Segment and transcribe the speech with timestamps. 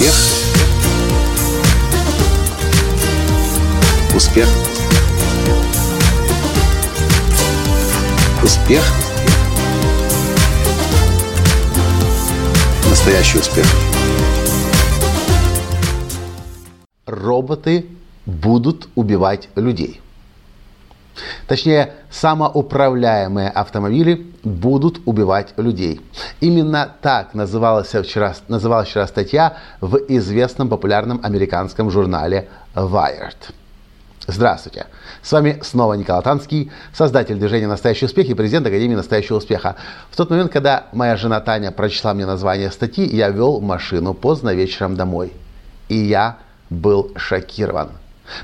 [0.00, 0.14] Успех.
[4.14, 4.48] Успех.
[8.42, 8.82] Успех.
[12.88, 13.66] Настоящий успех.
[17.04, 17.84] Роботы
[18.24, 20.00] будут убивать людей.
[21.46, 26.00] Точнее, самоуправляемые автомобили будут убивать людей.
[26.40, 33.52] Именно так называлась вчера, называлась вчера статья в известном популярном американском журнале Wired.
[34.26, 34.86] Здравствуйте!
[35.22, 39.76] С вами снова Николай Танский, создатель движения «Настоящий успех» и президент Академии «Настоящего успеха».
[40.10, 44.54] В тот момент, когда моя жена Таня прочла мне название статьи, я вел машину поздно
[44.54, 45.32] вечером домой.
[45.88, 46.36] И я
[46.68, 47.90] был шокирован.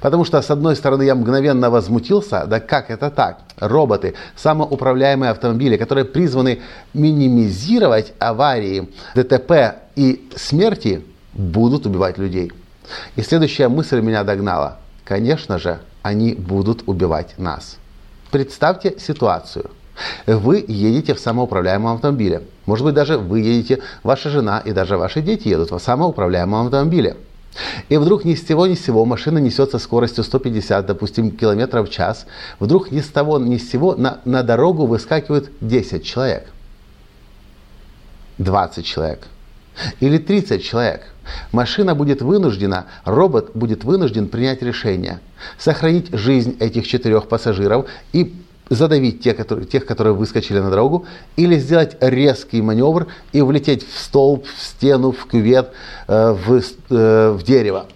[0.00, 3.40] Потому что, с одной стороны, я мгновенно возмутился, да как это так?
[3.58, 6.60] Роботы, самоуправляемые автомобили, которые призваны
[6.92, 12.52] минимизировать аварии, ДТП и смерти, будут убивать людей.
[13.16, 14.78] И следующая мысль меня догнала.
[15.04, 17.76] Конечно же, они будут убивать нас.
[18.30, 19.70] Представьте ситуацию.
[20.26, 22.42] Вы едете в самоуправляемом автомобиле.
[22.66, 27.16] Может быть, даже вы едете, ваша жена и даже ваши дети едут в самоуправляемом автомобиле.
[27.88, 31.92] И вдруг ни с того ни с сего машина несется скоростью 150, допустим, километров в
[31.92, 32.26] час.
[32.58, 36.48] Вдруг ни с того ни с сего на, на дорогу выскакивает 10 человек.
[38.38, 39.26] 20 человек.
[40.00, 41.02] Или 30 человек.
[41.52, 45.20] Машина будет вынуждена, робот будет вынужден принять решение.
[45.58, 48.34] Сохранить жизнь этих четырех пассажиров и
[48.70, 53.98] задавить тех которые, тех, которые выскочили на дорогу, или сделать резкий маневр и влететь в
[53.98, 55.70] столб, в стену, в кювет,
[56.08, 57.86] э, в, э, в дерево.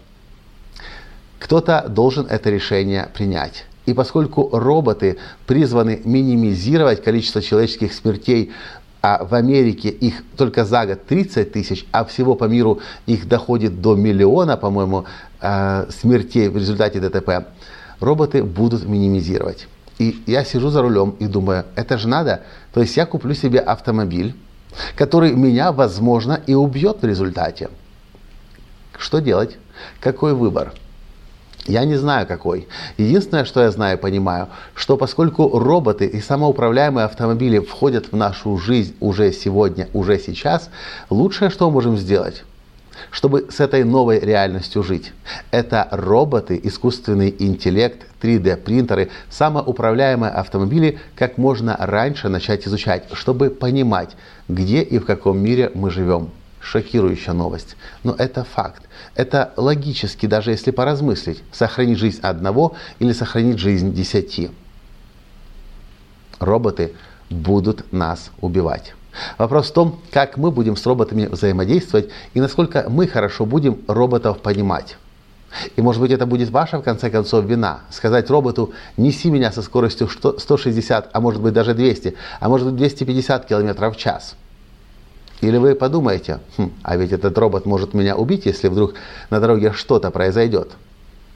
[1.39, 3.65] Кто-то должен это решение принять.
[3.87, 8.53] И поскольку роботы призваны минимизировать количество человеческих смертей,
[9.01, 13.81] а в Америке их только за год 30 тысяч, а всего по миру их доходит
[13.81, 15.07] до миллиона, по-моему,
[15.41, 17.47] э, смертей в результате ДТП,
[18.01, 19.69] роботы будут минимизировать.
[19.99, 22.43] И я сижу за рулем и думаю, это же надо.
[22.73, 24.35] То есть я куплю себе автомобиль,
[24.97, 27.69] который меня, возможно, и убьет в результате.
[28.97, 29.59] Что делать?
[30.01, 30.73] Какой выбор?
[31.67, 32.67] Я не знаю какой.
[32.97, 38.57] Единственное, что я знаю и понимаю, что поскольку роботы и самоуправляемые автомобили входят в нашу
[38.57, 40.71] жизнь уже сегодня, уже сейчас,
[41.11, 42.45] лучшее, что мы можем сделать,
[43.11, 45.13] чтобы с этой новой реальностью жить.
[45.51, 54.17] Это роботы, искусственный интеллект, 3D-принтеры, самоуправляемые автомобили как можно раньше начать изучать, чтобы понимать,
[54.49, 56.31] где и в каком мире мы живем.
[56.61, 57.77] Шокирующая новость.
[58.03, 58.83] Но это факт.
[59.15, 64.51] Это логически, даже если поразмыслить, сохранить жизнь одного или сохранить жизнь десяти.
[66.41, 66.95] Роботы
[67.31, 68.95] будут нас убивать.
[69.39, 74.39] Вопрос в том, как мы будем с роботами взаимодействовать и насколько мы хорошо будем роботов
[74.41, 74.97] понимать.
[75.77, 77.81] И может быть это будет ваша, в конце концов, вина.
[77.91, 82.77] Сказать роботу, неси меня со скоростью 160, а может быть даже 200, а может быть
[82.77, 84.37] 250 км в час.
[85.41, 88.95] Или вы подумаете, хм, а ведь этот робот может меня убить, если вдруг
[89.31, 90.73] на дороге что-то произойдет.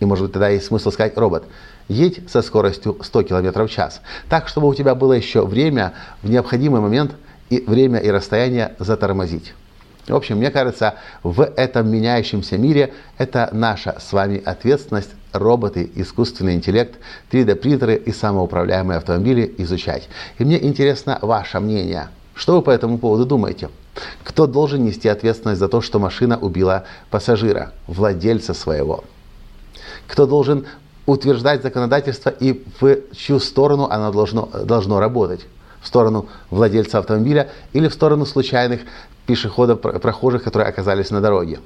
[0.00, 1.44] И может быть тогда есть смысл сказать, робот,
[1.88, 4.00] едь со скоростью 100 км в час.
[4.28, 5.92] Так, чтобы у тебя было еще время
[6.22, 7.12] в необходимый момент
[7.52, 9.52] и время и расстояние затормозить.
[10.08, 16.54] В общем, мне кажется, в этом меняющемся мире это наша с вами ответственность роботы, искусственный
[16.54, 16.94] интеллект,
[17.30, 20.08] 3D-принтеры и самоуправляемые автомобили изучать.
[20.38, 22.08] И мне интересно ваше мнение.
[22.34, 23.68] Что вы по этому поводу думаете?
[24.24, 29.04] Кто должен нести ответственность за то, что машина убила пассажира, владельца своего?
[30.06, 30.64] Кто должен
[31.04, 35.46] утверждать законодательство и в чью сторону оно должно, должно работать?
[35.82, 38.82] В сторону владельца автомобиля или в сторону случайных
[39.26, 41.60] пешеходов, прохожих, которые оказались на дороге.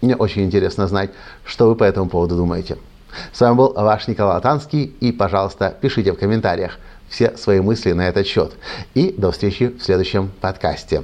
[0.00, 1.10] Мне очень интересно знать,
[1.44, 2.78] что вы по этому поводу думаете.
[3.32, 6.78] С вами был ваш Николай Танский, и, пожалуйста, пишите в комментариях
[7.08, 8.52] все свои мысли на этот счет.
[8.94, 11.02] И до встречи в следующем подкасте.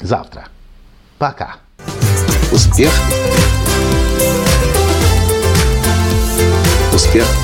[0.00, 0.48] Завтра.
[1.18, 1.56] Пока.
[2.52, 2.92] Успех.
[6.92, 7.43] Успех.